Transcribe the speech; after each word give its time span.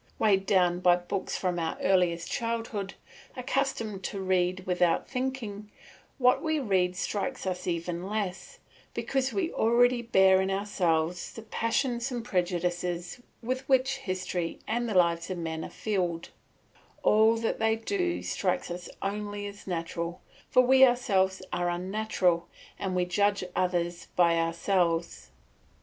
Weighed 0.17 0.47
down 0.47 0.79
by 0.79 0.95
books 0.95 1.35
from 1.37 1.59
our 1.59 1.77
earliest 1.79 2.31
childhood, 2.31 2.95
accustomed 3.37 4.03
to 4.05 4.19
read 4.19 4.65
without 4.65 5.07
thinking, 5.07 5.69
what 6.17 6.41
we 6.41 6.57
read 6.57 6.95
strikes 6.95 7.45
us 7.45 7.67
even 7.67 8.09
less, 8.09 8.57
because 8.95 9.31
we 9.31 9.53
already 9.53 10.01
bear 10.01 10.41
in 10.41 10.49
ourselves 10.49 11.31
the 11.33 11.43
passions 11.43 12.11
and 12.11 12.25
prejudices 12.25 13.21
with 13.43 13.61
which 13.69 13.97
history 13.97 14.57
and 14.67 14.89
the 14.89 14.95
lives 14.95 15.29
of 15.29 15.37
men 15.37 15.63
are 15.63 15.69
filled; 15.69 16.29
all 17.03 17.35
that 17.37 17.59
they 17.59 17.75
do 17.75 18.23
strikes 18.23 18.71
us 18.71 18.87
as 18.87 18.95
only 19.03 19.53
natural, 19.67 20.23
for 20.49 20.63
we 20.63 20.83
ourselves 20.83 21.43
are 21.53 21.69
unnatural 21.69 22.47
and 22.79 22.95
we 22.95 23.05
judge 23.05 23.43
others 23.55 24.07
by 24.15 24.35
ourselves. 24.35 25.29